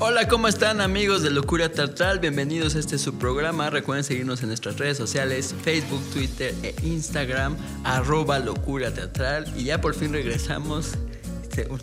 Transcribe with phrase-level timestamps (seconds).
[0.00, 2.20] Hola, ¿cómo están amigos de Locura Teatral?
[2.20, 3.68] Bienvenidos a este subprograma.
[3.68, 9.52] Recuerden seguirnos en nuestras redes sociales, Facebook, Twitter e Instagram, arroba Locura Teatral.
[9.56, 10.92] Y ya por fin regresamos.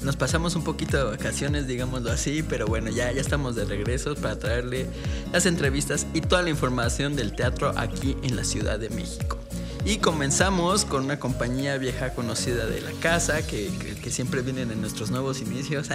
[0.02, 4.16] Nos pasamos un poquito de vacaciones, digámoslo así, pero bueno, ya, ya estamos de regreso
[4.16, 4.88] para traerle
[5.34, 9.45] las entrevistas y toda la información del teatro aquí en la Ciudad de México.
[9.88, 13.70] Y comenzamos con una compañía vieja conocida de la casa, que,
[14.10, 15.90] siempre vienen en nuestros nuevos inicios.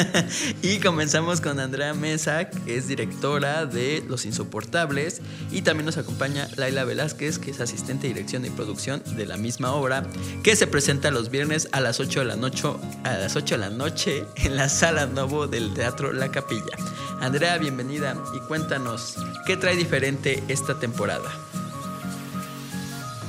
[0.62, 5.20] y comenzamos con Andrea Mesa, que es directora de Los Insoportables.
[5.50, 9.36] Y también nos acompaña Laila Velázquez, que es asistente de dirección y producción de la
[9.36, 10.06] misma obra,
[10.42, 12.68] que se presenta los viernes a las 8 de la noche,
[13.04, 16.76] a las 8 de la noche en la sala Novo del Teatro La Capilla.
[17.20, 21.45] Andrea, bienvenida y cuéntanos, ¿qué trae diferente esta temporada?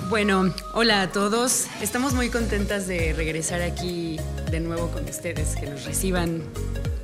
[0.09, 1.66] Bueno, hola a todos.
[1.81, 4.17] Estamos muy contentas de regresar aquí
[4.49, 6.44] de nuevo con ustedes, que nos reciban.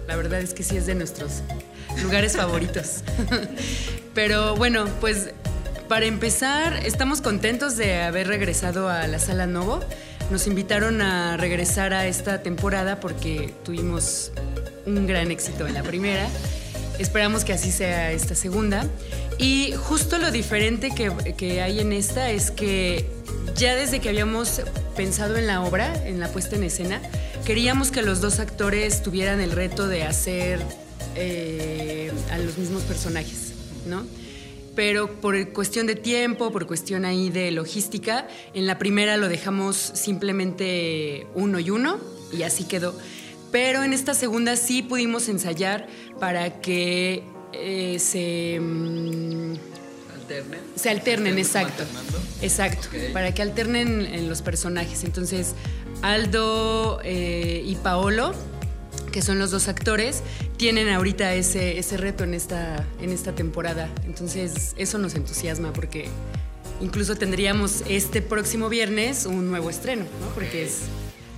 [0.08, 1.42] La verdad es que sí es de nuestros
[2.02, 3.04] lugares favoritos.
[4.14, 5.32] Pero bueno, pues
[5.90, 9.82] para empezar, estamos contentos de haber regresado a la Sala Novo.
[10.32, 14.32] Nos invitaron a regresar a esta temporada porque tuvimos
[14.86, 16.30] un gran éxito en la primera.
[17.00, 18.86] Esperamos que así sea esta segunda.
[19.38, 23.10] Y justo lo diferente que, hay en esta es que
[23.56, 24.62] ya desde que habíamos
[24.96, 27.02] pensado en la obra, en la puesta en escena,
[27.46, 30.60] queríamos que los dos actores tuvieran el reto de hacer
[31.16, 33.54] eh, a los mismos personajes,
[33.88, 34.06] ¿no?
[34.76, 39.76] Pero por cuestión de tiempo, por cuestión ahí de logística, en la primera lo dejamos
[39.78, 42.00] simplemente uno y uno
[42.32, 42.98] y así quedó.
[43.52, 45.88] Pero en esta segunda sí pudimos ensayar
[46.20, 47.24] para que
[47.54, 49.56] eh, se, mm,
[50.16, 50.60] ¿Alternen?
[50.76, 51.84] se alternen, ¿Ustedes están exacto.
[52.42, 55.04] Exacto, para que alternen en los personajes.
[55.04, 55.54] Entonces,
[56.02, 58.34] Aldo eh, y Paolo,
[59.12, 60.24] que son los dos actores,
[60.58, 63.90] tienen ahorita ese, ese reto en esta, en esta temporada.
[64.06, 66.10] Entonces, eso nos entusiasma porque
[66.82, 70.34] incluso tendríamos este próximo viernes un nuevo estreno, ¿no?
[70.34, 70.80] Porque es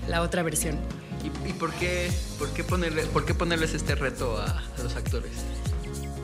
[0.08, 0.78] la otra versión.
[1.24, 4.96] ¿Y, y por, qué, por, qué ponerle, por qué ponerles este reto a, a los
[4.96, 5.32] actores?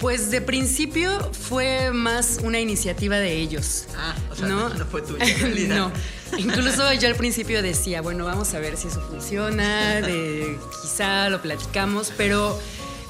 [0.02, 3.86] Pues de principio fue más una iniciativa de ellos.
[3.96, 5.24] Ah, o sea, no, no fue tuya,
[5.70, 5.92] no.
[6.38, 11.42] Incluso yo al principio decía, bueno, vamos a ver si eso funciona, de, quizá lo
[11.42, 12.58] platicamos, pero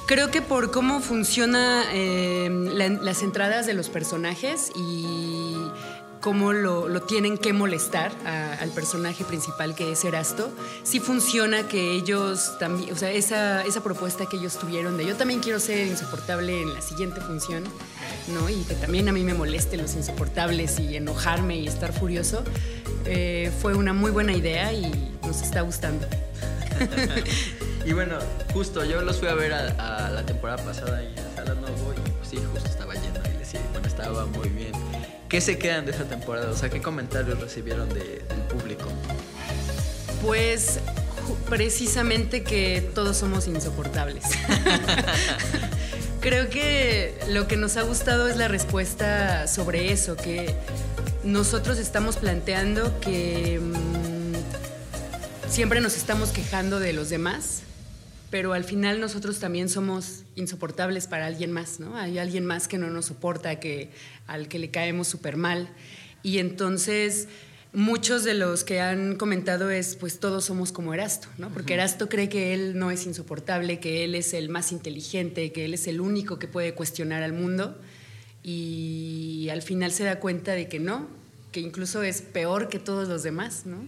[0.08, 5.56] creo que por cómo funciona eh, la- las entradas de los personajes y
[6.22, 10.52] cómo lo, lo tienen que molestar al personaje principal que es Erasto,
[10.84, 15.16] sí funciona que ellos también, o sea, esa, esa propuesta que ellos tuvieron de yo
[15.16, 17.64] también quiero ser insoportable en la siguiente función,
[18.28, 18.50] ¿no?
[18.50, 22.44] Y que también a mí me molesten los insoportables y enojarme y estar furioso,
[23.06, 26.08] eh, fue una muy buena idea y nos está gustando.
[27.86, 28.18] Y bueno,
[28.54, 32.10] justo yo los fui a ver a, la temporada pasada y a Sala Novo y
[32.12, 34.72] pues sí, justo estaba lleno y les bueno, estaba muy bien.
[35.32, 36.52] ¿Qué se quedan de esa temporada?
[36.52, 38.84] O sea, ¿qué comentarios recibieron de- del público?
[40.22, 40.80] Pues
[41.50, 44.26] precisamente que todos somos insoportables.
[46.20, 50.54] Creo que lo que nos ha gustado es la respuesta sobre eso, que
[51.24, 54.36] nosotros estamos planteando que mm,
[55.50, 57.62] siempre nos estamos quejando de los demás,
[58.32, 61.98] pero al final nosotros también somos insoportables para alguien más, ¿no?
[61.98, 63.92] Hay alguien más que no nos soporta, que,
[64.26, 65.70] al que le caemos súper mal.
[66.24, 67.28] Y entonces
[67.74, 71.50] muchos de los que han comentado es, pues todos somos como Erasto, ¿no?
[71.50, 75.66] Porque Erasto cree que él no es insoportable, que él es el más inteligente, que
[75.66, 77.78] él es el único que puede cuestionar al mundo.
[78.44, 81.08] Y al final se da cuenta de que no,
[81.52, 83.86] que incluso es peor que todos los demás, ¿no?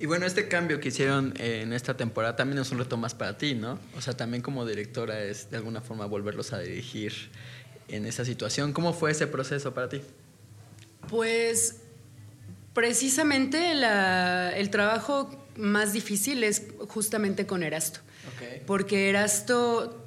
[0.00, 3.14] Y bueno, este cambio que hicieron eh, en esta temporada también es un reto más
[3.14, 3.78] para ti, ¿no?
[3.96, 7.12] O sea, también como directora es de alguna forma volverlos a dirigir
[7.88, 8.72] en esa situación.
[8.72, 10.00] ¿Cómo fue ese proceso para ti?
[11.10, 11.76] Pues
[12.72, 18.00] precisamente la- el trabajo más difícil es justamente con Erasto,
[18.66, 20.02] porque Erasto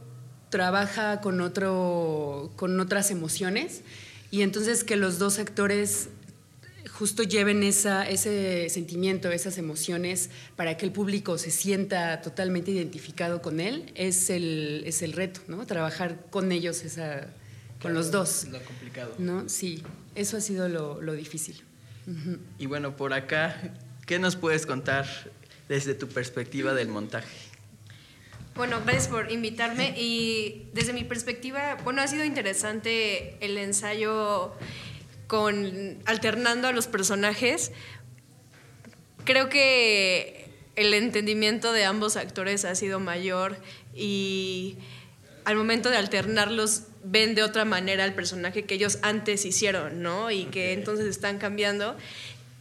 [0.50, 3.81] trabaja con, otro, con otras emociones
[4.31, 6.09] y entonces que los dos actores
[6.91, 13.41] justo lleven esa, ese sentimiento, esas emociones para que el público se sienta totalmente identificado
[13.41, 15.65] con él, es el, es el reto, ¿no?
[15.65, 17.27] Trabajar con ellos, esa,
[17.81, 18.47] con los dos.
[18.51, 19.15] Lo complicado.
[19.17, 19.49] ¿no?
[19.49, 19.83] Sí,
[20.15, 21.61] eso ha sido lo, lo difícil.
[22.59, 23.73] Y bueno, por acá,
[24.05, 25.07] ¿qué nos puedes contar
[25.67, 27.35] desde tu perspectiva del montaje?
[28.55, 34.53] Bueno, gracias por invitarme y desde mi perspectiva, bueno, ha sido interesante el ensayo
[35.35, 37.73] con alternando a los personajes.
[39.25, 43.57] Creo que el entendimiento de ambos actores ha sido mayor
[43.93, 44.77] y
[45.43, 50.31] al momento de alternarlos ven de otra manera el personaje que ellos antes hicieron, ¿no?
[50.31, 51.97] Y que entonces están cambiando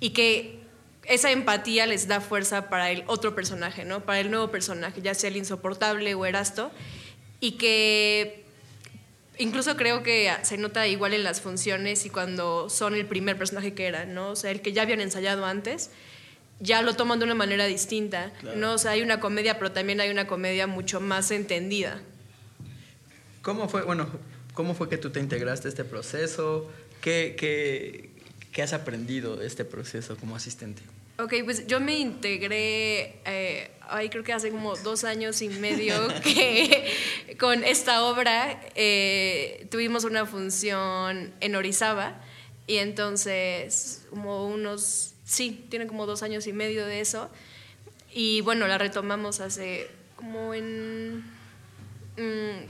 [0.00, 0.58] y que
[1.04, 4.04] esa empatía les da fuerza para el otro personaje, ¿no?
[4.04, 6.72] Para el nuevo personaje, ya sea el insoportable o Erasto,
[7.38, 8.43] y que
[9.38, 13.74] incluso creo que se nota igual en las funciones y cuando son el primer personaje
[13.74, 14.30] que eran, ¿no?
[14.30, 15.90] O sea, el que ya habían ensayado antes,
[16.60, 18.72] ya lo toman de una manera distinta, ¿no?
[18.74, 22.00] O sea, hay una comedia, pero también hay una comedia mucho más entendida.
[23.42, 24.08] ¿Cómo fue, bueno,
[24.54, 26.70] cómo fue que tú te integraste a este proceso?
[27.00, 28.10] ¿Qué, qué,
[28.52, 30.82] qué has aprendido de este proceso como asistente?
[31.18, 35.94] Ok, pues yo me integré, eh, ahí creo que hace como dos años y medio
[36.22, 36.92] que
[37.38, 42.20] con esta obra eh, tuvimos una función en Orizaba
[42.66, 47.30] y entonces como unos, sí, tiene como dos años y medio de eso
[48.12, 51.18] y bueno, la retomamos hace como en...
[52.16, 52.66] Mm,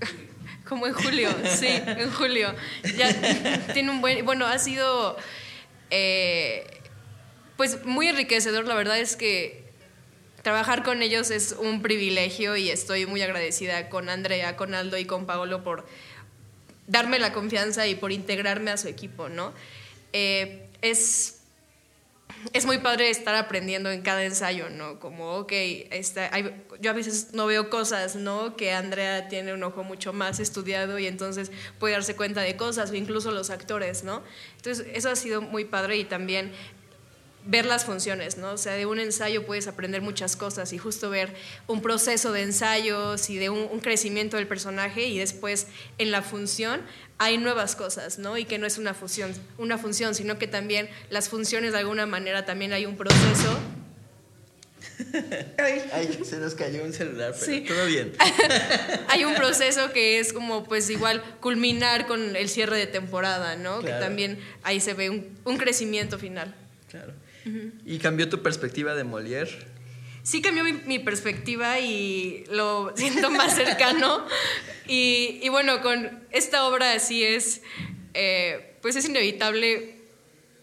[0.68, 2.54] como en julio, sí, en julio.
[2.96, 4.24] Ya tiene un buen.
[4.24, 5.16] Bueno, ha sido.
[5.90, 6.77] Eh,
[7.58, 8.66] pues muy enriquecedor.
[8.66, 9.64] La verdad es que
[10.42, 15.04] trabajar con ellos es un privilegio y estoy muy agradecida con Andrea, con Aldo y
[15.04, 15.84] con Paolo por
[16.86, 19.52] darme la confianza y por integrarme a su equipo, ¿no?
[20.12, 21.38] Eh, es
[22.52, 25.00] es muy padre estar aprendiendo en cada ensayo, ¿no?
[25.00, 25.52] Como, ok,
[25.90, 26.30] está,
[26.80, 28.56] yo a veces no veo cosas, ¿no?
[28.56, 32.90] Que Andrea tiene un ojo mucho más estudiado y entonces puede darse cuenta de cosas,
[32.90, 34.22] o incluso los actores, ¿no?
[34.56, 36.52] Entonces, eso ha sido muy padre y también
[37.44, 38.52] ver las funciones, ¿no?
[38.52, 41.34] O sea, de un ensayo puedes aprender muchas cosas y justo ver
[41.66, 45.68] un proceso de ensayos y de un, crecimiento del personaje y después
[45.98, 46.80] en la función
[47.16, 48.36] hay nuevas cosas, ¿no?
[48.36, 52.06] Y que no es una función, una función, sino que también las funciones de alguna
[52.06, 53.58] manera también hay un proceso.
[55.58, 58.12] Ay, se nos cayó un celular, pero todo bien.
[59.08, 63.80] hay un proceso que es como, pues igual, culminar con el cierre de temporada, ¿no?
[63.80, 66.54] Que también ahí se ve un, un crecimiento final.
[66.90, 67.12] Claro.
[67.86, 69.50] ¿Y cambió tu perspectiva de Molière?
[70.22, 74.26] Sí cambió mi, perspectiva y lo siento más cercano.
[74.86, 77.62] y, bueno, con esta obra así es,
[78.14, 79.98] eh, pues es inevitable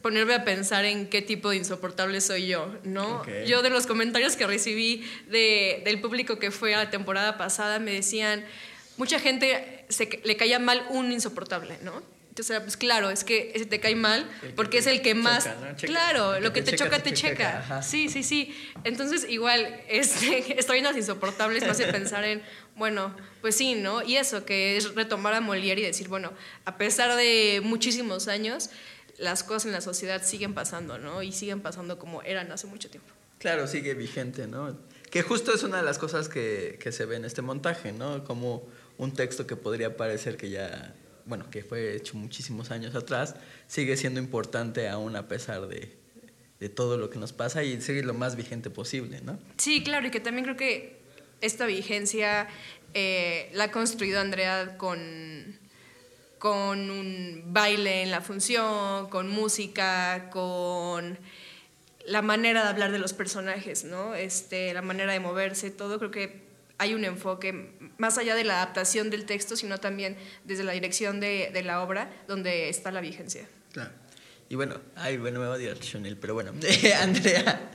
[0.05, 3.23] ponerme a pensar en qué tipo de insoportable soy yo, ¿no?
[3.47, 7.91] Yo de los comentarios que recibí del público que fue a la temporada pasada me
[7.91, 8.45] decían,
[8.97, 12.03] mucha gente se, le caía mal un insoportable, ¿no?
[12.35, 15.47] Entonces, pues claro, es que ese te cae mal porque es el que más...
[15.77, 17.81] claro, lo que, te, choca, te checa.
[17.81, 18.53] Sí, sí, sí.
[18.83, 22.41] Entonces, igual, este, estoy en las insoportables, me hace pensar en,
[22.75, 24.03] bueno, pues sí, ¿no?
[24.03, 26.33] Y eso, que es retomar a Molière y decir, bueno,
[26.65, 28.69] a pesar de muchísimos años,
[29.17, 31.23] las cosas en la sociedad siguen pasando, ¿no?
[31.23, 33.13] Y siguen pasando como eran hace mucho tiempo.
[33.39, 34.77] Claro, sigue vigente, ¿no?
[35.09, 38.25] Que justo es una de las cosas que, que se ve en este montaje, ¿no?
[38.25, 38.67] Como
[38.97, 40.93] un texto que podría parecer que ya
[41.25, 43.35] bueno, que fue hecho muchísimos años atrás,
[43.67, 45.97] sigue siendo importante aún a pesar de,
[46.73, 49.37] todo lo que nos pasa y sigue lo más vigente posible, ¿no?
[49.57, 50.99] Sí, claro, y que también creo que
[51.41, 52.47] esta vigencia
[52.95, 55.59] eh, la ha construido Andrea con,
[56.39, 61.19] con un baile en la función, con música, con
[62.07, 64.15] la manera de hablar de los personajes, ¿no?
[64.15, 66.44] Este, la manera de moverse, todo creo que
[66.77, 71.19] hay un enfoque más allá de la adaptación del texto, sino también desde la dirección
[71.19, 73.47] de, la obra, donde está la vigencia.
[73.71, 73.91] Claro.
[74.47, 76.51] Y bueno, ay, bueno, me va a Chanel, pero bueno,
[77.01, 77.71] Andrea,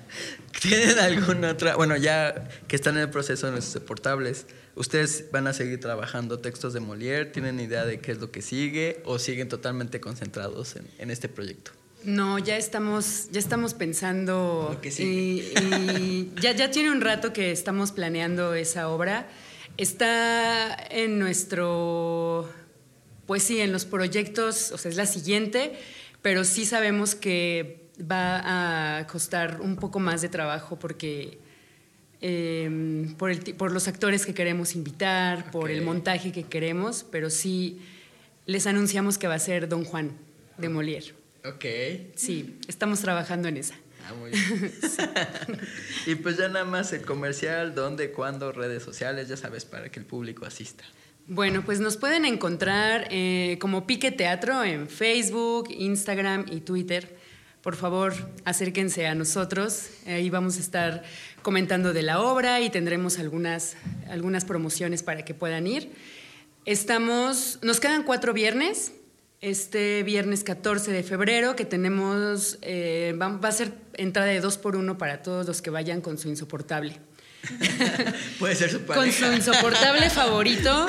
[0.61, 1.75] ¿tienen alguna otra?
[1.75, 6.39] Bueno, ya que están en el proceso de nuestros portables, ¿ustedes van a seguir trabajando
[6.39, 7.33] textos de Molière?
[7.33, 11.29] ¿Tienen idea de qué es lo que sigue o siguen totalmente concentrados en, en este
[11.29, 11.73] proyecto?
[12.05, 18.55] No, ya estamos, ya estamos pensando y, ya, ya tiene un rato que estamos planeando
[18.55, 19.29] esa obra.
[19.77, 22.49] Está en nuestro,
[23.27, 25.73] pues sí, en los proyectos, o sea, es la siguiente,
[26.23, 31.39] pero sí sabemos que va a costar un poco más de trabajo porque
[32.23, 37.29] em, por, el, por, los actores que queremos invitar, por el montaje que queremos, pero
[37.29, 37.81] sí
[38.47, 40.13] les anunciamos que va a ser Don Juan
[40.57, 41.20] de Molière.
[41.45, 41.65] Ok.
[42.17, 43.75] Sí, estamos trabajando en esa.
[44.07, 44.73] Ah, muy bien.
[46.07, 50.01] y pues ya nada más el comercial, dónde, cuándo, redes sociales, ya sabes, para que
[50.01, 50.85] el público asista.
[51.27, 57.17] Bueno, pues nos pueden encontrar eh, como Pique Teatro en Facebook, Instagram y Twitter.
[57.63, 59.91] Por favor, acérquense a nosotros.
[60.07, 61.03] Ahí vamos a estar
[61.43, 63.77] comentando de la obra y tendremos algunas,
[64.09, 65.93] algunas promociones para que puedan ir.
[66.65, 68.93] Estamos, nos quedan cuatro viernes
[69.41, 74.77] este viernes 14 de febrero, que tenemos, eh, va, a ser entrada de dos por
[74.77, 76.99] uno para todos los que vayan con su insoportable.
[78.39, 80.87] Puede ser su Con su insoportable favorito,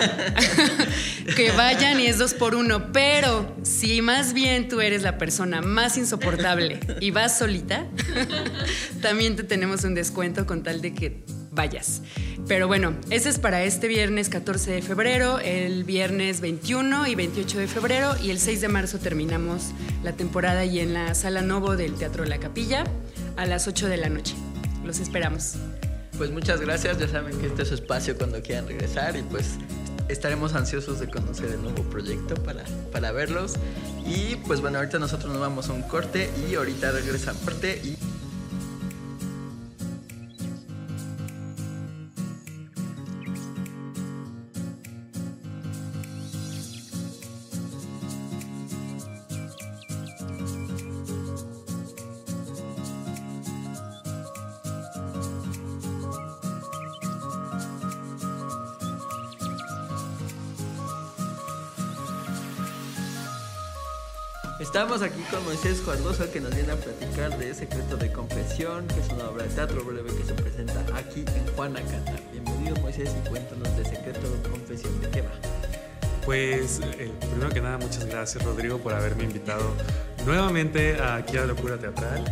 [1.37, 2.91] que vayan y es dos por uno.
[2.91, 7.87] Pero si más bien tú eres la persona más insoportable y vas solita,
[9.01, 12.01] también te tenemos un descuento con tal de que vayas.
[12.47, 17.59] Pero bueno, ese es para este viernes 14 de febrero, el viernes 21 y 28
[17.59, 19.71] de febrero y el 6 de marzo terminamos
[20.03, 22.83] la temporada y en la sala Novo del Teatro La Capilla
[23.37, 24.35] a las 8 de la noche.
[24.83, 25.53] Los esperamos.
[26.17, 29.57] Pues muchas gracias, ya saben que este es su espacio cuando quieran regresar y pues
[30.09, 33.53] estaremos ansiosos de conocer el nuevo proyecto para, para verlos.
[34.05, 37.97] Y pues bueno, ahorita nosotros nos vamos a un corte y ahorita regresa corte y...
[64.81, 68.99] Estamos aquí con Moisés Juardosa que nos viene a platicar de Secreto de Confesión, que
[68.99, 72.15] es una obra de teatro breve que se presenta aquí en Juanacata.
[72.31, 75.29] Bienvenido Moisés y cuéntanos de Secreto de Confesión, ¿de qué va?
[76.25, 79.71] Pues eh, primero que nada muchas gracias Rodrigo por haberme invitado
[80.25, 82.25] nuevamente aquí a Locura Teatral.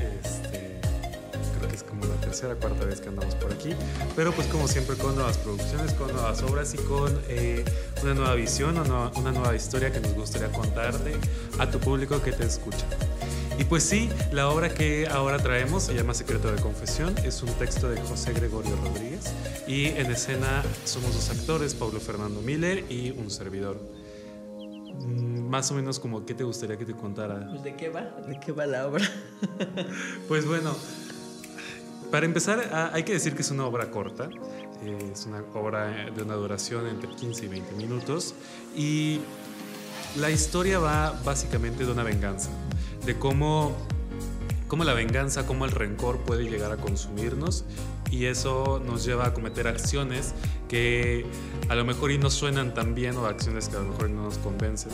[2.30, 3.72] Tercera cuarta vez que andamos por aquí,
[4.16, 7.66] pero pues como siempre con nuevas producciones, con nuevas obras y con eh,
[8.04, 11.16] una nueva visión, una, una nueva historia que nos gustaría contarte
[11.58, 12.86] a tu público que te escucha.
[13.58, 17.50] Y pues sí, la obra que ahora traemos se llama Secreto de Confesión, es un
[17.54, 19.34] texto de José Gregorio Rodríguez
[19.68, 23.82] y en escena somos dos actores, Pablo Fernando Miller y un servidor.
[25.02, 27.48] Mm, más o menos como, ¿qué te gustaría que te contara?
[27.50, 29.10] Pues de qué va, de qué va la obra.
[30.28, 30.76] pues bueno,
[32.12, 34.30] para empezar ah, hay que decir que es una obra corta,
[35.12, 38.34] es una obra de una duración entre 15 y 20 minutos
[38.76, 39.22] y
[40.18, 42.50] la historia va básicamente de una venganza,
[43.06, 43.76] de cómo,
[44.68, 47.66] cómo la venganza, cómo el rencor puede llegar a consumirnos
[48.12, 50.34] y eso nos lleva a cometer acciones
[50.68, 51.26] que
[51.70, 54.24] a lo mejor y no suenan tan bien o acciones que a lo mejor no
[54.24, 54.92] nos convencen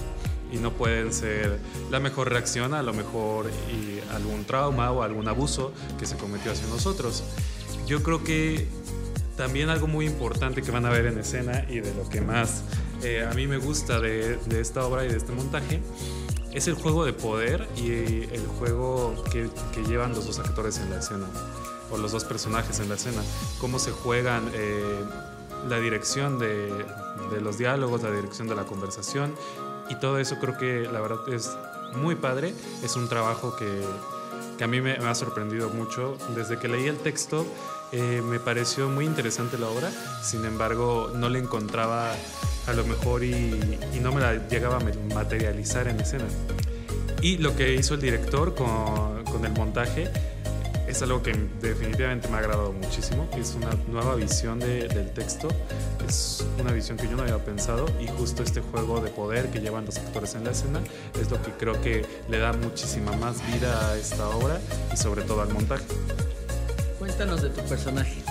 [0.52, 1.60] y no pueden ser
[1.92, 6.52] la mejor reacción a lo mejor y algún trauma o algún abuso que se cometió
[6.52, 7.24] hacia nosotros.
[7.88, 8.68] Yo creo que
[9.38, 12.64] también algo muy importante que van a ver en escena y de lo que más
[13.04, 15.82] eh, a mí me gusta de, esta obra y de este montaje
[16.54, 17.92] es el juego de poder y
[18.34, 19.50] el juego que,
[19.88, 21.28] llevan los dos actores en la escena
[21.92, 23.22] o los dos personajes en la escena,
[23.60, 25.04] cómo se juegan eh,
[25.68, 26.86] la dirección de,
[27.42, 29.36] los diálogos, la dirección de la conversación.
[29.90, 31.52] Y todo eso creo que la verdad es
[31.96, 33.84] muy padre, es un trabajo que,
[34.58, 36.18] que a mí me, ha sorprendido mucho.
[36.36, 37.46] Desde que leí el texto
[37.92, 39.92] eh, me pareció muy interesante la obra,
[40.24, 42.14] sin embargo no le encontraba
[42.68, 46.26] a lo mejor y, no me la llegaba a materializar en escena.
[47.22, 50.12] Y lo que hizo el director con el montaje
[50.96, 53.28] es algo que definitivamente me ha agradado muchísimo.
[53.38, 55.50] Es una nueva visión del texto,
[56.08, 59.60] es una visión que yo no había pensado y justo este juego de poder que
[59.60, 60.80] llevan los actores en la escena
[61.20, 64.62] es lo que creo que le da muchísima más vida a esta obra
[64.94, 65.84] y sobre todo al montaje.
[66.98, 68.22] Cuéntanos de tu personaje.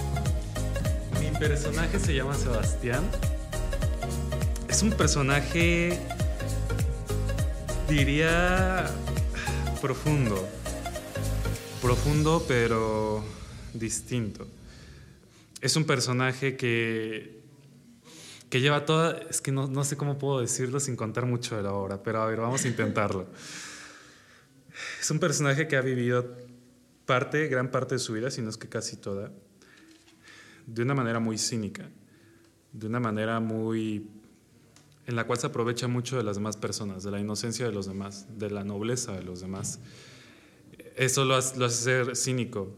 [1.20, 3.04] Mi personaje se llama Sebastián.
[4.70, 5.98] Es un personaje,
[7.90, 8.86] diría,
[9.82, 10.48] profundo.
[11.84, 13.22] Profundo pero
[13.74, 14.48] distinto.
[15.60, 17.42] Es un personaje que,
[18.48, 19.18] que lleva toda...
[19.28, 22.22] Es que no, no sé cómo puedo decirlo sin contar mucho de la obra, pero
[22.22, 23.26] a ver, vamos a intentarlo.
[24.98, 26.34] Es un personaje que ha vivido
[27.04, 29.30] parte, gran parte de su vida, si no es que casi toda,
[30.66, 31.90] de una manera muy cínica,
[32.72, 34.08] de una manera muy
[35.06, 37.84] en la cual se aprovecha mucho de las demás personas, de la inocencia de los
[37.84, 39.80] demás, de la nobleza de los demás.
[40.96, 42.68] Eso lo hace, ser cínico,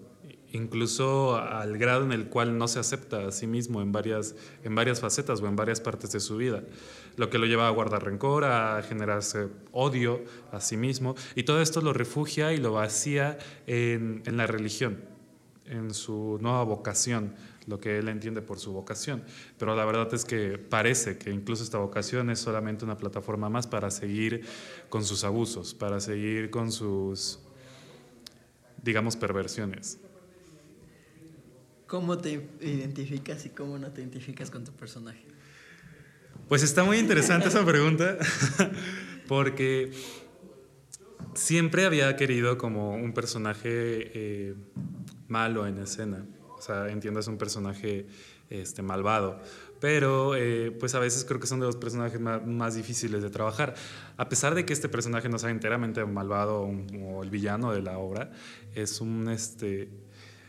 [0.52, 4.74] incluso al grado en el cual no se acepta a sí mismo en varias, en
[4.74, 6.64] varias facetas o en varias partes de su vida,
[7.16, 11.60] lo que lo lleva a guardar rencor, a generarse odio a sí mismo, y todo
[11.60, 15.04] esto lo refugia y lo vacía en, en la religión,
[15.66, 17.34] en su nueva vocación,
[17.66, 19.24] lo que él entiende por su vocación.
[19.58, 23.66] Pero la verdad es que parece que incluso esta vocación es solamente una plataforma más
[23.66, 24.46] para seguir
[24.88, 27.40] con sus abusos, para seguir con sus,
[28.86, 29.98] digamos, perversiones.
[31.86, 35.24] ¿Cómo te identificas y cómo no te identificas con tu personaje?
[36.48, 38.16] Pues está muy interesante esa pregunta,
[39.28, 39.90] porque
[41.34, 43.60] siempre había querido como un personaje
[44.14, 44.54] eh,
[45.28, 46.24] malo en escena.
[46.56, 48.06] o sea, entiendas un personaje
[48.50, 49.40] este, malvado.
[49.80, 53.74] Pero eh, pues a veces creo que son de los personajes más, difíciles de trabajar.
[54.16, 57.98] A pesar de que este personaje no sea enteramente malvado o el villano de la
[57.98, 58.30] obra,
[58.74, 59.90] es un, este,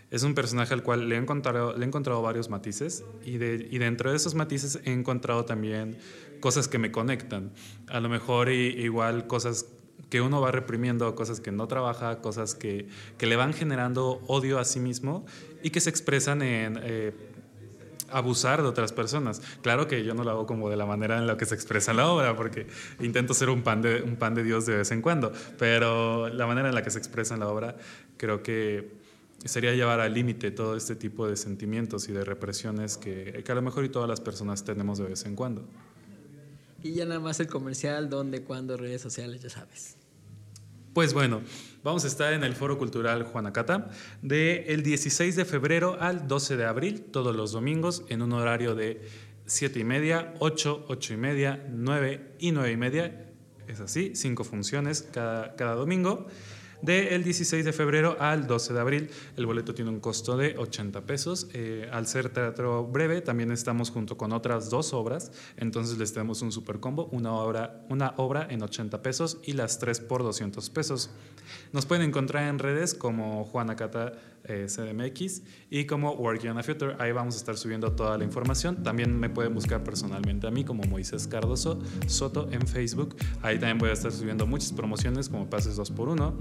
[0.10, 3.68] es un personaje al cual le he encontrado, le he encontrado varios matices y, de,
[3.70, 5.98] y dentro de esos matices he encontrado también
[6.40, 7.52] cosas que me conectan.
[7.88, 9.66] A lo mejor igual cosas
[10.10, 14.60] que uno va reprimiendo, cosas que no trabaja, cosas que, que le van generando odio
[14.60, 15.26] a sí mismo
[15.62, 16.80] y que se expresan en...
[16.82, 17.27] Eh,
[18.12, 19.42] abusar de otras personas.
[19.62, 21.94] Claro que yo no lo hago como de la manera en la que se expresa
[21.94, 22.68] la obra, porque
[23.00, 26.48] intento ser un pan de, un pan de Dios de vez en cuando, pero la
[26.48, 27.76] manera en la que se expresa en la obra
[28.18, 29.08] creo que
[29.46, 33.62] sería llevar al límite todo este tipo de sentimientos y de represiones que, a lo
[33.62, 35.66] mejor y todas las personas tenemos de vez en cuando.
[36.84, 39.98] Y ya nada más el comercial, dónde, cuándo, redes sociales, ya sabes.
[40.98, 41.44] Pues bueno,
[41.84, 43.92] vamos a estar en el Foro Cultural Juanacata
[44.24, 49.08] del 16 de febrero al 12 de abril, todos los domingos, en un horario de
[49.46, 53.32] 7 y media, 8, 8 y media, 9 y 9 y media.
[53.68, 56.26] Es así, cinco funciones cada, cada domingo
[56.82, 59.10] del 16 de febrero al 12 de abril.
[59.36, 61.48] El boleto tiene un costo de 80 pesos.
[61.54, 66.42] Eh, al ser teatro breve, también estamos junto con otras dos obras, entonces les tenemos
[66.42, 70.70] un super combo, una obra, una obra en 80 pesos y las tres por 200
[70.70, 71.10] pesos.
[71.72, 74.14] Nos pueden encontrar en redes como Juana Cata
[74.48, 76.96] eh, CDMX y como Working on a Future.
[77.00, 78.84] Ahí vamos a estar subiendo toda la información.
[78.84, 83.16] También me pueden buscar personalmente a mí como Moisés Cardoso Soto en Facebook.
[83.42, 86.34] Ahí también voy a estar subiendo muchas promociones como pases 2x1.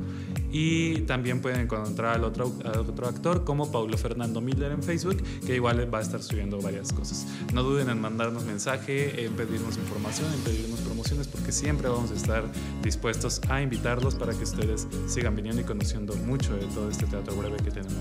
[0.53, 5.57] Y también pueden encontrar al otro, otro actor como Paulo Fernando Miller en Facebook, que
[5.57, 7.27] igual va a estar subiendo varias cosas.
[7.53, 12.15] No duden en mandarnos mensaje, en pedirnos información, en pedirnos promociones, porque siempre vamos a
[12.15, 12.45] estar
[12.83, 17.35] dispuestos a invitarlos para que ustedes sigan viniendo y conociendo mucho de todo este teatro
[17.35, 17.96] breve que tenemos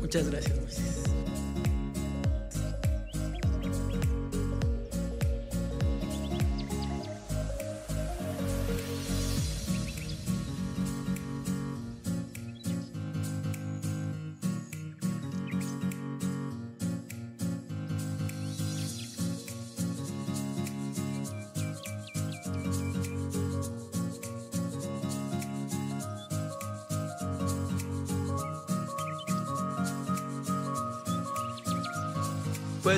[0.00, 1.05] Muchas gracias.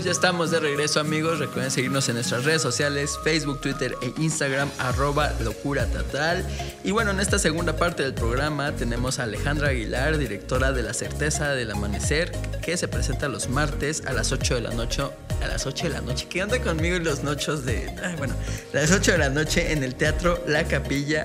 [0.09, 4.71] Ya estamos de regreso amigos, recuerden seguirnos en nuestras redes sociales, Facebook, Twitter e Instagram,
[4.79, 6.47] arroba locura teatral.
[6.83, 10.95] Y bueno, en esta segunda parte del programa tenemos a Alejandra Aguilar, directora de La
[10.95, 15.03] Certeza del Amanecer, que se presenta los martes a las 8 de la noche.
[15.43, 17.95] A las 8 de la noche, que anda conmigo en los noches de...
[18.17, 18.35] bueno,
[18.73, 21.25] a las 8 de la noche en el Teatro La Capilla.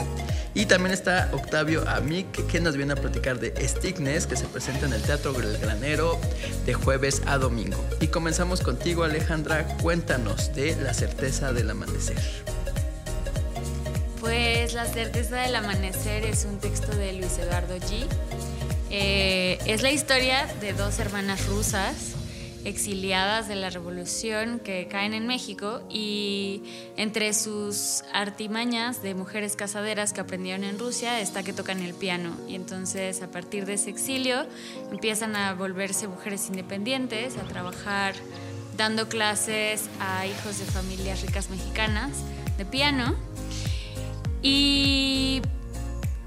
[0.55, 4.85] Y también está Octavio Amic, que nos viene a platicar de Stignes, que se presenta
[4.85, 6.19] en el Teatro El Granero
[6.65, 7.83] de jueves a domingo.
[7.99, 9.65] Y comenzamos contigo, Alejandra.
[9.81, 12.21] Cuéntanos de La certeza del amanecer.
[14.19, 18.05] Pues La certeza del amanecer es un texto de Luis Eduardo G.
[18.91, 22.13] Eh, es la historia de dos hermanas rusas
[22.65, 26.63] exiliadas de la revolución que caen en México y
[26.97, 32.35] entre sus artimañas de mujeres casaderas que aprendieron en Rusia está que tocan el piano.
[32.47, 34.45] Y entonces a partir de ese exilio
[34.91, 38.15] empiezan a volverse mujeres independientes, a trabajar
[38.77, 42.11] dando clases a hijos de familias ricas mexicanas
[42.57, 43.15] de piano.
[44.41, 45.41] Y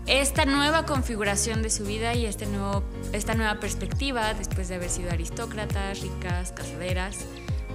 [0.06, 4.88] esta nueva configuración de su vida y este nuevo, esta nueva perspectiva, después de haber
[4.88, 7.16] sido aristócratas, ricas, casaderas,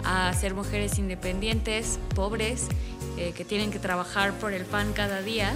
[0.05, 2.67] a ser mujeres independientes, pobres,
[3.17, 5.53] eh, que tienen que trabajar por el pan cada día,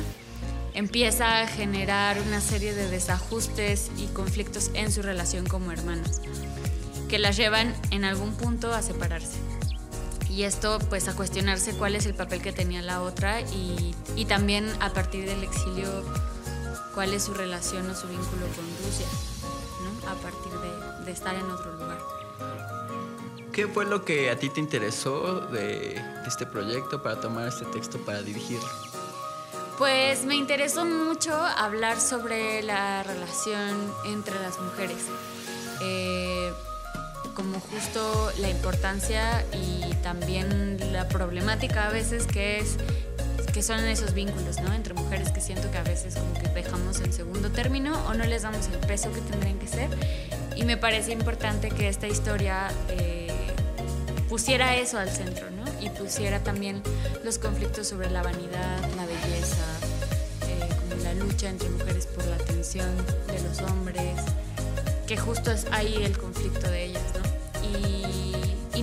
[0.73, 6.21] empieza a generar una serie de desajustes y conflictos en su relación como hermanas,
[7.07, 9.37] que las llevan en algún punto a separarse.
[10.29, 14.25] Y esto pues a cuestionarse cuál es el papel que tenía la otra y, y
[14.25, 16.03] también a partir del exilio
[16.95, 19.05] cuál es su relación o su vínculo con Rusia,
[19.83, 20.09] ¿no?
[20.09, 20.51] a partir
[21.05, 21.99] de, estar en otro lugar.
[23.51, 27.99] ¿Qué fue lo que a ti te interesó de este proyecto para tomar este texto
[27.99, 28.67] para dirigirlo?
[29.77, 35.05] Pues me interesó mucho hablar sobre la relación entre las mujeres.
[35.81, 36.51] Eh,
[37.35, 42.77] como justo la importancia y también la problemática a veces que es
[43.55, 44.73] que son esos vínculos, ¿no?
[44.73, 48.25] Entre mujeres que siento que a veces como que dejamos en segundo término o no
[48.25, 49.87] les damos el peso que tendrían que ser.
[50.57, 53.31] Y me parece importante que esta historia eh,
[54.27, 55.63] pusiera eso al centro, ¿no?
[55.81, 56.83] Y pusiera también
[57.23, 59.63] los conflictos sobre la vanidad, la belleza,
[60.49, 62.93] eh, como la lucha entre mujeres por la atención
[63.27, 64.19] de los hombres.
[65.07, 67.24] que justo es ahí el conflicto de ellas, ¿no?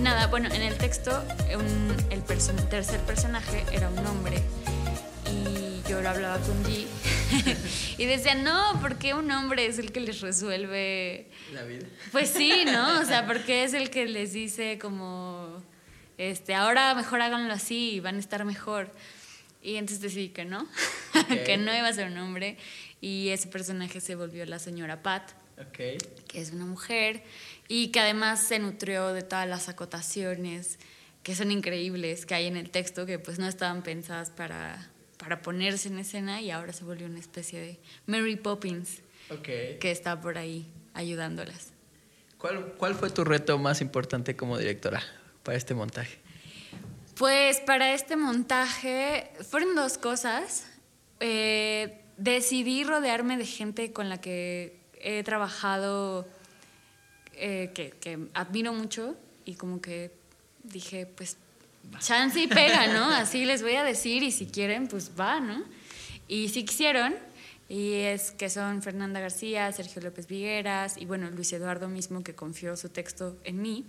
[0.03, 1.11] Nada, bueno, en el texto
[1.55, 4.41] un- el perso- tercer personaje era un hombre
[5.31, 6.85] y yo lo hablaba con G
[7.97, 11.85] y decía, no, porque un hombre es el que les resuelve La vida.
[12.11, 12.99] pues sí, ¿no?
[12.99, 15.63] O sea, porque es el que les dice como,
[16.17, 18.91] este, ahora mejor háganlo así y van a estar mejor.
[19.61, 20.67] Y entonces decidí que no,
[21.45, 22.57] que no iba a ser un hombre.
[22.99, 25.77] Y ese personaje se volvió la señora Pat, Ok.
[26.27, 27.23] que es una mujer
[27.67, 30.79] y que además se nutrió de todas las acotaciones
[31.21, 35.41] que son increíbles que hay en el texto, que pues no estaban pensadas para, para
[35.41, 39.01] ponerse en escena y ahora se volvió una especie de Mary Poppins
[39.41, 41.71] que está por ahí ayudándolas.
[42.37, 45.01] ¿Cuál, ¿Cuál fue tu reto más importante como directora
[45.43, 46.19] para este montaje?
[47.15, 50.67] Pues para este montaje fueron dos cosas.
[51.19, 56.25] Eh, decidí rodearme de gente con la que he trabajado,
[57.33, 60.11] eh, que, que admiro mucho y como que
[60.63, 61.37] dije, pues
[61.99, 63.05] chance y pega, ¿no?
[63.13, 65.63] Así les voy a decir y si quieren, pues va, ¿no?
[66.27, 67.15] Y sí quisieron.
[67.69, 72.35] Y es que son Fernanda García, Sergio López Vigueras y bueno, Luis Eduardo mismo que
[72.35, 73.85] confió su texto en mí.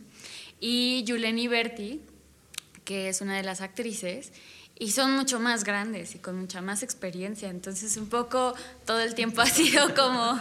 [0.61, 2.01] Y Yuleni Berti,
[2.85, 4.33] que es una de las actrices,
[4.77, 7.49] y son mucho más grandes y con mucha más experiencia.
[7.49, 10.41] Entonces, un poco todo el tiempo ha sido como,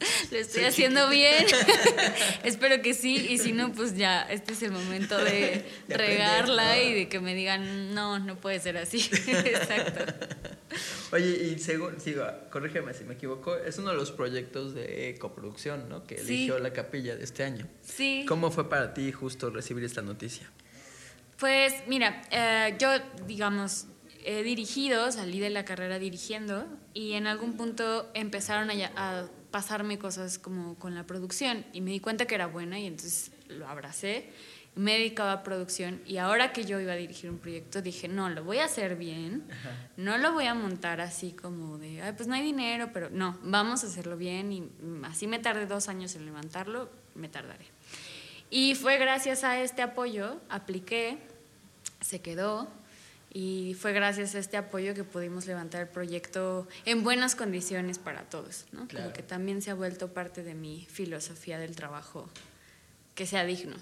[0.30, 1.46] lo estoy haciendo bien.
[2.44, 6.70] Espero que sí, y si no, pues ya, este es el momento de, De regarla
[6.72, 6.90] aprender, ¿no?
[6.92, 8.98] y de que me digan, no, no puede ser así.
[9.26, 10.04] Exacto.
[11.12, 15.88] Oye, y según, sigo, corrígeme si me equivoco, es uno de los proyectos de coproducción,
[15.88, 16.04] ¿no?
[16.04, 16.34] Que Sí.
[16.34, 17.66] eligió la capilla de este año.
[17.82, 18.24] Sí.
[18.28, 20.50] ¿Cómo fue para ti justo recibir esta noticia?
[21.38, 22.88] Pues mira, eh, yo
[23.26, 23.86] digamos,
[24.24, 29.98] he dirigido, salí de la carrera dirigiendo y en algún punto empezaron a, a pasarme
[29.98, 33.68] cosas como con la producción y me di cuenta que era buena y entonces lo
[33.68, 34.30] abracé,
[34.74, 38.28] me dedicaba a producción y ahora que yo iba a dirigir un proyecto dije, no,
[38.28, 39.44] lo voy a hacer bien,
[39.96, 43.38] no lo voy a montar así como de, Ay, pues no hay dinero, pero no,
[43.42, 44.68] vamos a hacerlo bien y
[45.04, 47.66] así me tardé dos años en levantarlo, me tardaré.
[48.50, 51.18] Y fue gracias a este apoyo, apliqué,
[52.00, 52.68] se quedó
[53.38, 58.22] y fue gracias a este apoyo que pudimos levantar el proyecto en buenas condiciones para
[58.22, 58.88] todos, ¿no?
[58.88, 59.04] Claro.
[59.08, 62.30] Como que también se ha vuelto parte de mi filosofía del trabajo,
[63.14, 63.76] que sea digno.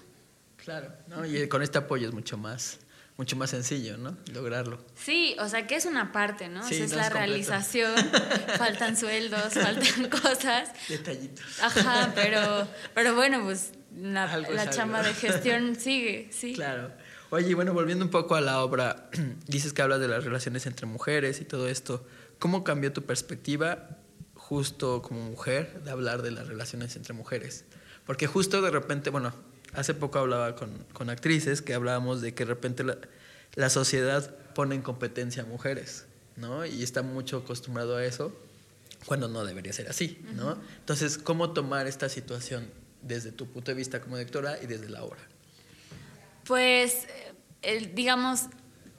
[0.57, 0.91] Claro.
[1.07, 1.25] ¿no?
[1.25, 2.79] Y con este apoyo es mucho más,
[3.15, 4.17] mucho más sencillo, ¿no?
[4.33, 4.83] Lograrlo.
[4.93, 6.59] Sí, o sea que es una parte, ¿no?
[6.59, 7.95] O Sí, sea, es no la es realización,
[8.57, 10.69] faltan sueldos, faltan cosas.
[10.89, 11.45] Detallitos.
[11.61, 16.55] Ajá, pero, pero bueno, pues la, la chamba de gestión sigue, sí.
[16.55, 16.91] Claro.
[17.35, 19.09] Oye, bueno, volviendo un poco a la obra,
[19.47, 22.01] dices que hablas de las relaciones entre mujeres y todo esto.
[22.39, 23.89] ¿Cómo cambió tu perspectiva
[24.35, 27.65] justo como mujer de hablar de las relaciones entre mujeres?
[28.05, 29.33] Porque justo de repente, bueno,
[29.73, 32.99] hace poco hablaba con, con actrices que hablábamos de que de repente la,
[33.55, 36.05] la sociedad pone en competencia a mujeres,
[36.37, 36.65] ¿no?
[36.65, 38.31] Y está mucho acostumbrado a eso
[39.07, 40.57] cuando no debería ser así, ¿no?
[40.79, 42.69] Entonces, ¿cómo tomar esta situación
[43.01, 45.19] desde tu punto de vista como directora y desde la obra?
[46.45, 47.07] Pues,
[47.93, 48.43] digamos,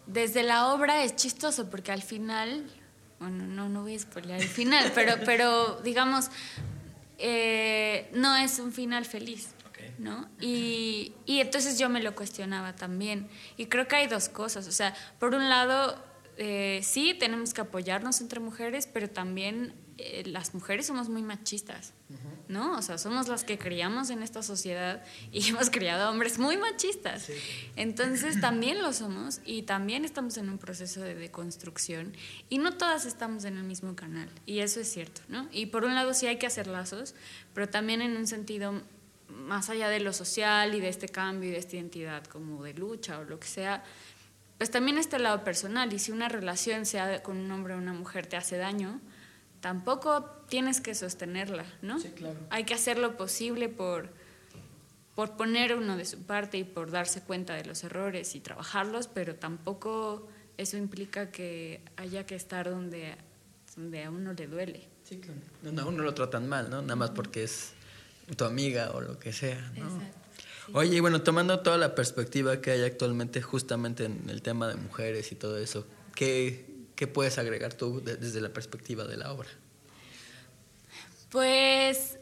[0.07, 2.71] desde la obra es chistoso porque al final,
[3.19, 6.31] bueno, no, no voy a spoilear el final, pero, pero digamos,
[7.19, 9.49] eh, no es un final feliz.
[9.99, 10.29] ¿No?
[10.41, 13.29] Y, y entonces yo me lo cuestionaba también.
[13.57, 14.67] Y creo que hay dos cosas.
[14.67, 16.03] O sea, por un lado,
[16.37, 21.95] eh, sí, tenemos que apoyarnos entre mujeres, pero también eh, las mujeres somos muy machistas,
[22.49, 22.77] ¿no?
[22.77, 27.31] O sea, somos las que criamos en esta sociedad y hemos criado hombres muy machistas.
[27.77, 32.13] Entonces también lo somos y también estamos en un proceso de deconstrucción
[32.51, 35.49] y no todas estamos en el mismo canal y eso es cierto, ¿no?
[35.51, 37.15] Y por un lado sí hay que hacer lazos,
[37.55, 38.83] pero también en un sentido
[39.29, 42.75] más allá de lo social y de este cambio y de esta identidad como de
[42.75, 43.83] lucha o lo que sea,
[44.59, 47.79] pues también está el lado personal y si una relación sea con un hombre o
[47.79, 49.01] una mujer te hace daño,
[49.61, 51.99] tampoco tienes que sostenerla, ¿no?
[51.99, 52.39] Sí, claro.
[52.51, 54.11] Hay que hacer lo posible por,
[55.15, 59.09] por poner uno de su parte y por darse cuenta de los errores y trabajarlos,
[59.09, 63.17] pero tampoco eso implica que haya que estar donde,
[63.77, 64.89] donde a uno le duele.
[65.05, 65.41] Sí, claro.
[65.63, 66.83] No, no, a uno lo tratan mal, ¿no?
[66.83, 67.73] Nada más porque es
[68.37, 69.85] tu amiga o lo que sea, ¿no?
[69.85, 70.19] Exacto,
[70.67, 70.73] sí.
[70.73, 74.75] Oye, y bueno, tomando toda la perspectiva que hay actualmente justamente en el tema de
[74.75, 79.33] mujeres y todo eso, ¿qué, qué puedes agregar tú de- desde la perspectiva de la
[79.33, 79.49] obra?
[81.31, 82.19] Pues,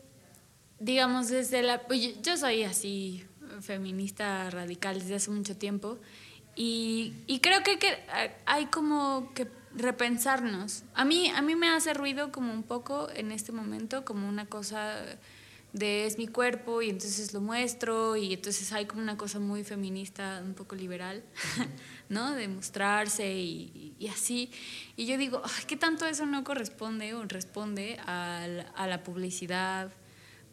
[0.79, 1.83] digamos, desde la...
[1.87, 3.25] pues, yo- yo soy así,
[3.61, 5.99] feminista radical desde hace mucho tiempo
[6.57, 7.97] y, y creo que, que
[8.47, 10.83] hay como que repensarnos.
[10.95, 14.47] A mí, a mí me hace ruido como un poco en este momento, como una
[14.47, 15.05] cosa
[15.73, 19.65] de es mi cuerpo y entonces lo muestro y entonces hay como una cosa muy
[19.65, 21.23] feminista, un poco liberal,
[22.09, 22.35] ¿no?
[22.35, 24.51] De mostrarse y, y así.
[24.97, 29.03] Y yo digo, Ay, ¿qué tanto eso no corresponde o responde a la, a la
[29.03, 29.93] publicidad,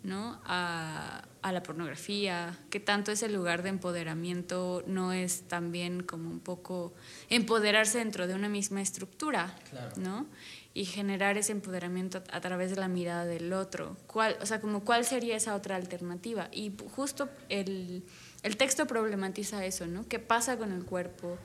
[0.03, 0.41] ¿no?
[0.45, 6.39] A, a, la pornografía, ¿Qué tanto ese lugar de empoderamiento no es también como un
[6.39, 6.93] poco
[7.29, 9.91] empoderarse dentro de una misma estructura, claro.
[9.97, 10.27] ¿no?
[10.73, 13.97] y generar ese empoderamiento a, través de la mirada del otro.
[14.07, 16.47] ¿Cuál, o sea, como cuál sería esa otra alternativa?
[16.51, 18.03] Y justo el,
[18.43, 20.07] el texto problematiza eso, ¿no?
[20.07, 21.37] ¿Qué pasa con el cuerpo?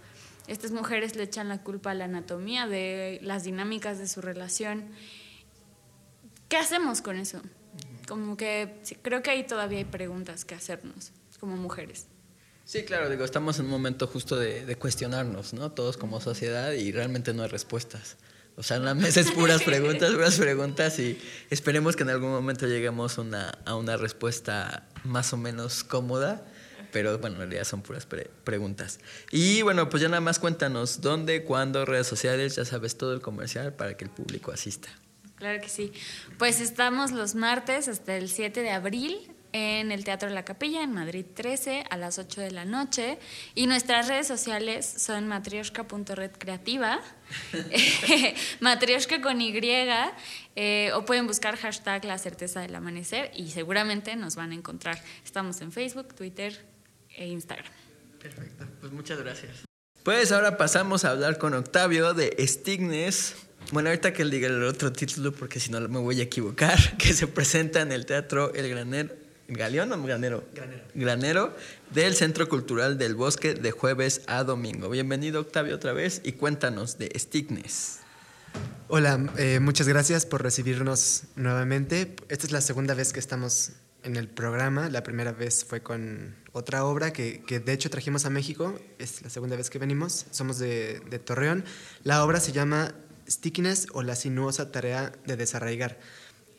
[0.47, 4.89] Estas mujeres le echan la culpa a la anatomía de las dinámicas de su relación.
[6.49, 7.43] ¿Qué hacemos con eso?
[8.07, 12.07] Como que creo que ahí todavía hay preguntas que hacernos como mujeres.
[12.65, 15.73] Sí, claro, digo, estamos en un momento justo de, de cuestionarnos, ¿no?
[15.73, 18.17] Todos como sociedad y realmente no hay respuestas.
[18.57, 22.31] O sea, en la mesa es puras preguntas, puras preguntas y esperemos que en algún
[22.31, 26.45] momento lleguemos una, a una respuesta más o menos cómoda,
[26.97, 29.01] pero bueno, en realidad son puras pre preguntas.
[29.31, 33.21] Y bueno, pues ya nada más cuéntanos dónde, cuándo, redes sociales, ya sabes todo el
[33.21, 34.89] comercial para que el público asista.
[35.35, 35.93] Claro que sí.
[36.39, 40.83] Pues estamos los martes hasta el 7 de abril en el Teatro de la Capilla,
[40.83, 43.19] en Madrid 13, a las 8 de la noche.
[43.55, 47.01] Y nuestras redes sociales son matrioshka.redcreativa,
[48.61, 49.53] matrioshka con Y,
[50.57, 54.99] eh, o pueden buscar hashtag la certeza del amanecer y seguramente nos van a encontrar.
[55.27, 56.75] Estamos en Facebook, Twitter
[57.17, 57.73] e Instagram.
[58.23, 59.65] Perfecto, pues muchas gracias.
[60.03, 63.35] Pues ahora pasamos a hablar con Octavio de Stignes.
[63.73, 66.97] Bueno, ahorita que él diga el otro título, porque si no me voy a equivocar,
[66.99, 70.45] que se presenta en el Teatro El Granero ¿Galeón o Granero?
[70.55, 70.83] Granero.
[70.95, 71.57] Granero
[71.91, 74.89] del Centro Cultural del Bosque de jueves a domingo.
[74.89, 78.01] Bienvenido Octavio otra vez y cuéntanos de Stignes.
[78.89, 82.17] Hola, eh, muchas gracias por recibirnos nuevamente.
[82.29, 84.89] Esta es la segunda vez que estamos en el programa.
[84.89, 88.79] La primera vez fue con otra obra que, que de hecho trajimos a México.
[88.99, 90.25] Es la segunda vez que venimos.
[90.31, 91.67] Somos de, de Torreón.
[92.03, 92.95] La obra se llama
[93.29, 95.99] Stickiness o la sinuosa tarea de desarraigar.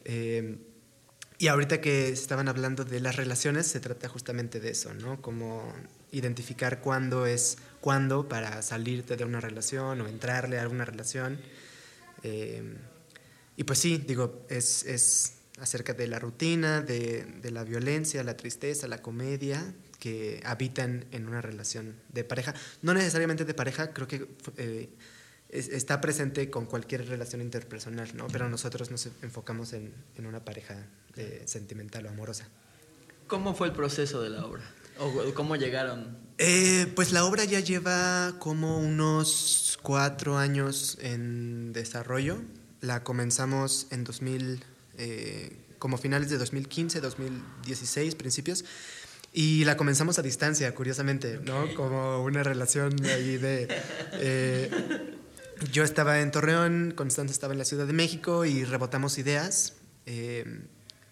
[0.06, 0.60] Eh,
[1.40, 5.20] y ahorita que estaban hablando de las relaciones, se trata justamente de eso, ¿no?
[5.20, 5.74] Como
[6.12, 11.40] identificar cuándo es cuándo para salirte de una relación o entrarle a alguna relación.
[12.22, 12.62] Eh,
[13.56, 18.38] y pues sí, digo, es, es acerca de la rutina, de, de, la violencia, la
[18.38, 22.54] tristeza, la comedia que habitan en una relación de pareja.
[22.82, 24.90] No necesariamente de pareja, creo que eh,
[25.50, 28.28] es, está presente con cualquier relación interpersonal, ¿no?
[28.28, 32.48] Pero nosotros nos enfocamos en, en una pareja eh, sentimental o amorosa.
[33.28, 34.64] ¿Cómo fue el proceso de la obra?
[35.00, 36.18] ¿O cómo llegaron?
[36.38, 42.42] Eh, pues la obra ya lleva como unos cuatro años en desarrollo.
[42.82, 44.64] La comenzamos en 2000,
[44.98, 48.66] eh, como finales de 2015, 2016, principios.
[49.34, 51.74] Y la comenzamos a distancia, curiosamente, ¿no?
[51.76, 53.68] Como una relación ahí de...
[54.13, 54.70] Eh,
[55.72, 59.74] yo estaba en Torreón, Constanza estaba en la Ciudad de México y rebotamos ideas.
[60.06, 60.62] Eh,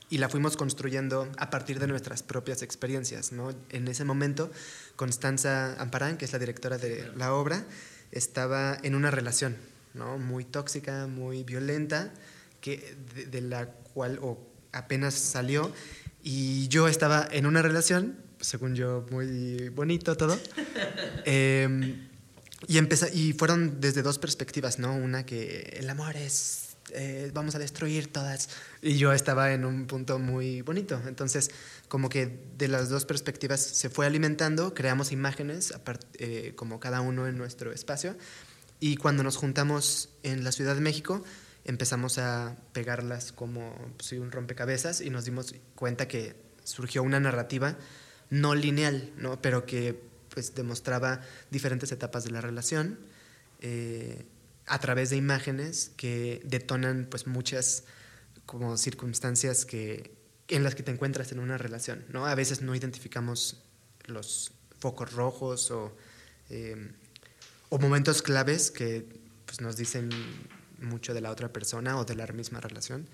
[0.09, 3.31] y la fuimos construyendo a partir de nuestras propias experiencias.
[3.31, 3.53] ¿no?
[3.69, 4.51] En ese momento,
[4.95, 7.65] Constanza Amparán, que es la directora de la obra,
[8.11, 9.55] estaba en una relación
[9.93, 10.17] ¿no?
[10.17, 12.13] muy tóxica, muy violenta,
[12.61, 14.37] que, de, de la cual o
[14.71, 15.71] apenas salió,
[16.27, 20.37] y yo estaba en una relación, según yo, muy bonito todo.
[21.27, 22.07] Eh,
[22.67, 24.95] y, empezó, y fueron desde dos perspectivas, ¿no?
[24.95, 28.49] Una que el amor es eh, vamos a destruir todas.
[28.81, 31.01] Y yo estaba en un punto muy bonito.
[31.07, 31.49] Entonces,
[31.87, 35.73] como que de las dos perspectivas se fue alimentando, creamos imágenes,
[36.19, 38.15] eh, como cada uno en nuestro espacio.
[38.79, 41.23] Y cuando nos juntamos en la Ciudad de México,
[41.65, 47.77] empezamos a pegarlas como pues, un rompecabezas y nos dimos cuenta que surgió una narrativa
[48.29, 49.41] no lineal, ¿no?
[49.41, 49.99] pero que
[50.29, 52.99] pues, demostraba diferentes etapas de la relación.
[53.61, 54.25] Eh,
[54.67, 57.83] a través de imágenes que detonan pues muchas
[58.45, 60.11] como circunstancias que,
[60.47, 62.05] en las que te encuentras en una relación.
[62.09, 62.25] ¿no?
[62.25, 63.61] A veces no identificamos
[64.05, 65.95] los focos rojos o,
[66.49, 66.91] eh,
[67.69, 69.07] o momentos claves que
[69.45, 70.09] pues, nos dicen
[70.85, 73.07] mucho de la otra persona o de la misma relación.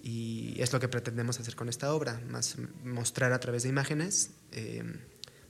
[0.00, 4.30] Y es lo que pretendemos hacer con esta obra, más mostrar a través de imágenes
[4.52, 4.84] eh,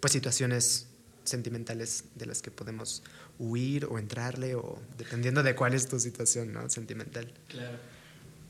[0.00, 0.86] pues situaciones
[1.24, 3.02] sentimentales de las que podemos
[3.38, 6.68] huir o entrarle o dependiendo de cuál es tu situación ¿no?
[6.70, 7.32] sentimental.
[7.48, 7.78] Claro.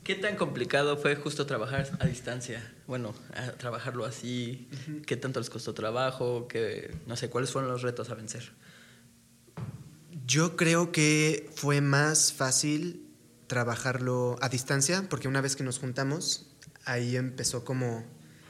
[0.03, 2.73] ¿Qué tan complicado fue justo trabajar a distancia?
[2.87, 5.05] Bueno, a trabajarlo así, uh -huh.
[5.05, 6.47] ¿qué tanto les costó trabajo?
[6.47, 8.51] ¿Qué, no sé, ¿cuáles fueron los retos a vencer?
[10.25, 13.08] Yo creo que fue más fácil
[13.49, 16.47] trabajarlo a distancia, porque una vez que nos juntamos,
[16.85, 18.05] ahí empezó como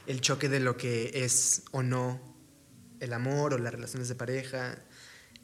[0.06, 2.20] el choque de lo que es o no
[3.00, 4.78] el amor o las relaciones de pareja.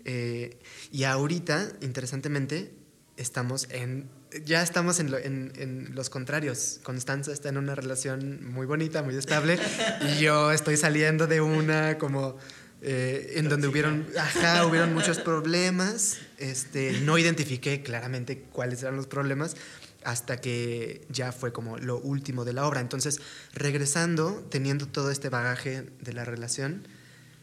[0.05, 0.61] Eh,
[0.92, 2.73] y ahorita, interesantemente,
[3.16, 4.09] estamos en
[4.45, 6.81] ya estamos en, lo- en- en los contrarios.
[6.83, 9.59] Constanza está en una relación muy bonita, muy estable,
[10.03, 12.37] y yo estoy saliendo de una como
[12.83, 16.19] eh, en donde hubieron, ajá, hubieron muchos problemas.
[16.39, 19.57] Este, no identifiqué claramente cuáles eran los problemas
[20.05, 22.81] hasta que ya fue como lo último de la obra.
[22.81, 23.21] Entonces,
[23.55, 26.87] regresando, teniendo todo este bagaje de la relación,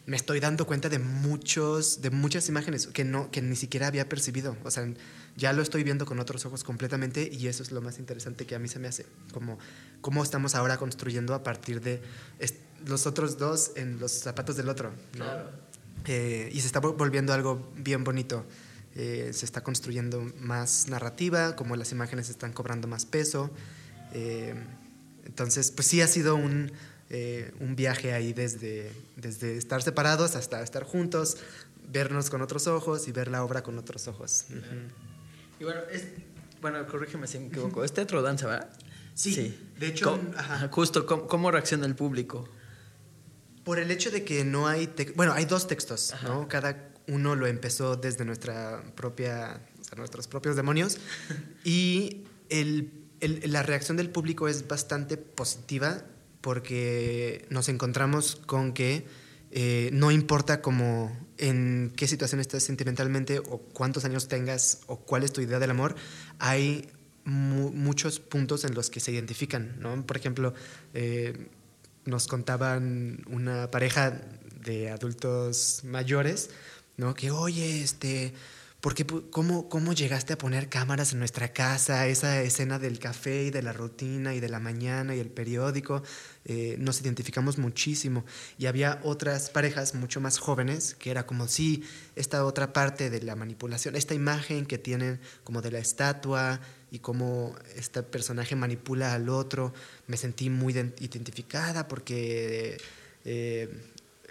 [0.05, 4.09] me estoy dando cuenta de muchos de muchas imágenes que no que ni siquiera había
[4.09, 4.85] percibido o sea
[5.37, 8.53] ya lo estoy viendo con otros ojos completamente y eso es lo más interesante que
[8.53, 9.57] a mí se me hace como
[10.01, 12.01] cómo estamos ahora construyendo a partir de
[12.39, 15.25] est- los otros dos en los zapatos del otro ¿no?
[16.05, 18.45] Eh, y se está vol- volviendo algo bien bonito
[18.95, 23.49] Eh, se está construyendo más narrativa como las imágenes están cobrando más peso
[24.13, 24.53] Eh,
[25.25, 26.71] entonces pues sí ha sido un
[27.59, 31.37] un viaje ahí desde, desde estar separados hasta estar juntos,
[31.91, 34.45] vernos con otros ojos y ver la obra con otros ojos.
[35.59, 36.05] Y bueno, es,
[36.59, 37.83] bueno, corrígeme si me equivoco.
[37.83, 38.69] Es teatro danza, ¿verdad?
[39.13, 40.69] Sí, de hecho, ¿Cómo- ajá.
[40.71, 42.49] justo, ¿cómo, cómo reacciona el público?
[43.63, 46.27] Por el hecho de que no hay, bueno, hay dos textos, Ajá.
[46.27, 46.47] ¿no?
[46.47, 50.97] Cada uno lo empezó desde nuestra propia, o sea, nuestros propios demonios
[51.63, 56.03] y el- el- la reacción del público es bastante positiva
[56.41, 59.05] porque nos encontramos con que
[59.55, 65.23] eh, no importa como en qué situación estés sentimentalmente o cuántos años tengas o cuál
[65.23, 65.95] es tu idea del amor,
[66.39, 66.89] hay
[67.23, 70.05] mu- muchos puntos en los que se identifican, ¿no?
[70.05, 70.53] Por ejemplo,
[70.93, 71.47] eh,
[72.05, 74.21] nos contaban una pareja
[74.63, 76.49] de adultos mayores,
[76.97, 77.13] ¿no?
[77.13, 78.33] Que, oye, este,
[78.81, 82.07] ¿por qué cómo, ¿cómo llegaste a poner cámaras en nuestra casa?
[82.07, 86.03] Esa escena del café y de la rutina y de la mañana y el periódico,
[86.45, 88.25] eh, nos identificamos muchísimo.
[88.57, 91.83] Y había otras parejas mucho más jóvenes que era como, sí,
[92.15, 96.59] esta otra parte de la manipulación, esta imagen que tienen como de la estatua
[96.93, 99.73] y cómo este personaje manipula al otro,
[100.07, 102.77] me sentí muy ident- identificada porque
[103.25, 103.67] eh,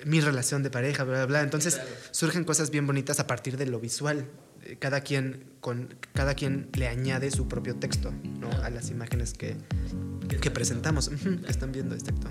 [0.07, 1.40] mi relación de pareja, bla, bla, bla.
[1.42, 1.81] Entonces
[2.12, 4.27] surgen cosas bien bonitas a partir de lo visual.
[4.64, 8.48] Eh, Cada quien, con, cada quien le añade su propio texto ¿no?
[8.62, 9.57] a las imágenes que,
[10.40, 12.29] que presentamos, que están viendo, exacto.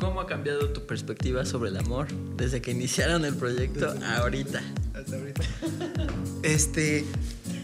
[0.00, 4.62] ¿Cómo ha cambiado tu perspectiva sobre el amor desde que iniciaron el proyecto a ahorita?
[6.42, 7.04] Este,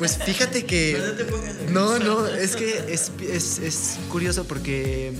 [0.02, 1.00] pues fíjate que...
[1.70, 5.12] No, no, es que es, es- es curioso porque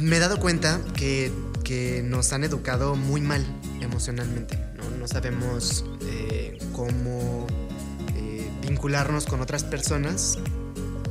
[0.00, 1.30] me he dado cuenta que,
[1.64, 3.44] que nos han educado muy mal
[3.82, 4.58] emocionalmente.
[4.78, 7.46] No, no sabemos eh, cómo
[8.16, 10.38] eh, vincularnos con otras personas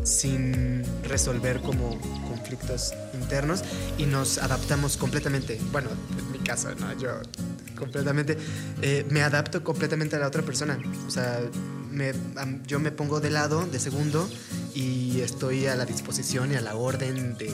[0.03, 3.61] sin resolver como conflictos internos
[3.99, 5.61] y nos adaptamos completamente.
[5.71, 6.91] Bueno, en mi caso, ¿no?
[6.99, 7.21] Yo
[7.75, 8.37] completamente
[8.81, 10.79] eh, me adapto completamente a la otra persona.
[11.07, 11.39] O sea,
[12.67, 14.27] yo me pongo de lado, de segundo,
[14.73, 17.53] y estoy a la disposición y a la orden de,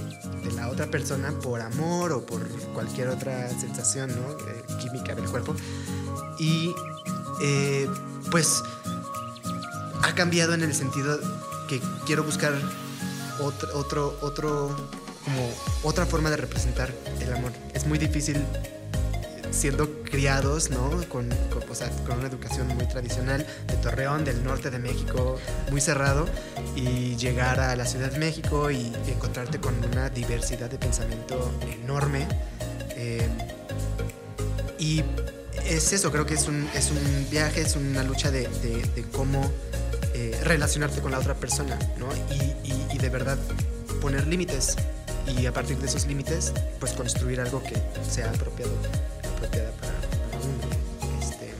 [0.55, 4.31] la otra persona por amor o por cualquier otra sensación ¿no?
[4.31, 5.55] Eh, química del cuerpo.
[6.39, 6.73] Y
[7.43, 7.87] eh,
[8.31, 8.63] pues
[10.03, 11.19] ha cambiado en el sentido
[11.67, 12.53] que quiero buscar
[13.39, 14.89] otro, otro, otro,
[15.23, 15.53] como
[15.83, 17.51] otra forma de representar el amor.
[17.73, 18.43] Es muy difícil
[19.51, 20.89] siendo criados, ¿no?
[21.09, 25.37] Con, con, o sea, con una educación muy tradicional de Torreón, del norte de México,
[25.69, 26.25] muy cerrado,
[26.75, 31.51] y llegar a la Ciudad de México y, y encontrarte con una diversidad de pensamiento
[31.83, 32.27] enorme.
[32.95, 33.27] eh,
[34.79, 35.03] y
[35.65, 39.03] es eso, creo que es un, es un viaje, es una lucha de, de- de
[39.11, 39.49] cómo
[40.13, 42.07] eh, relacionarte con la otra persona, ¿no?
[42.33, 43.37] Y, y- y de verdad
[44.01, 44.75] poner límites
[45.37, 47.75] y a partir de esos límites, pues construir algo que
[48.09, 48.71] sea apropiado,
[49.41, 49.93] apropiada para.
[51.19, 51.51] Este,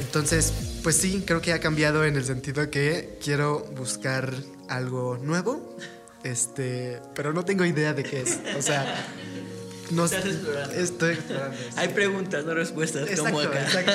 [0.00, 0.52] entonces,
[0.82, 4.32] pues sí, creo que ha cambiado en el sentido que quiero buscar
[4.68, 5.76] algo nuevo,
[6.24, 8.38] este, pero no tengo idea de qué es.
[8.56, 9.06] O sea,
[9.90, 10.74] no Estás explorando.
[10.74, 11.56] Estoy explorando.
[11.76, 13.62] Hay preguntas, no respuestas, Exacto, como acá.
[13.62, 13.92] exacto,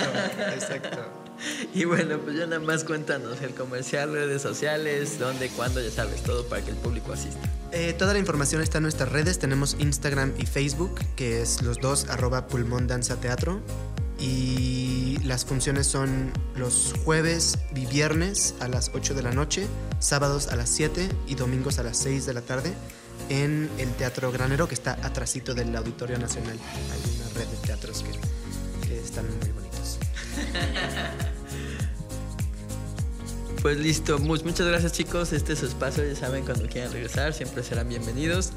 [0.55, 1.26] exacto.
[1.73, 6.23] Y bueno, pues ya nada más cuéntanos el comercial, redes sociales, dónde, cuándo, ya sabes,
[6.23, 7.39] todo para que el público asista.
[7.71, 9.39] Eh, toda la información está en nuestras redes.
[9.39, 13.61] Tenemos Instagram y Facebook, que es los dos, arroba pulmón danza teatro.
[14.19, 19.67] Y las funciones son los jueves y viernes a las 8 de la noche,
[19.99, 22.73] sábados a las 7 y domingos a las 6 de la tarde
[23.29, 26.57] en el Teatro Granero, que está atrasito del Auditorio Nacional.
[26.73, 29.66] Hay una red de teatros que, que están muy bonitos.
[33.61, 35.33] Pues listo, muchas gracias chicos.
[35.33, 38.51] Este es su espacio, ya saben, cuando quieran regresar, siempre serán bienvenidos.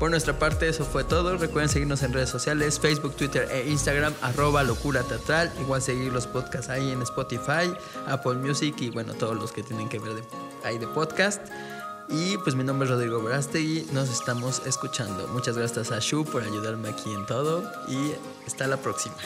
[0.00, 1.36] Por nuestra parte, eso fue todo.
[1.36, 5.52] Recuerden seguirnos en redes sociales, Facebook, Twitter e Instagram, arroba locura teatral.
[5.60, 7.72] Igual seguir los podcasts ahí en Spotify,
[8.06, 10.22] Apple Music y bueno, todos los que tienen que ver de,
[10.64, 11.42] ahí de podcast.
[12.08, 15.28] Y pues mi nombre es Rodrigo Verástegui, nos estamos escuchando.
[15.28, 18.12] Muchas gracias a Shu por ayudarme aquí en todo y
[18.46, 19.16] hasta la próxima.